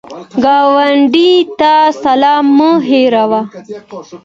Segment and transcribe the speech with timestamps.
[0.43, 3.41] ګاونډي ته سلام مه هېروه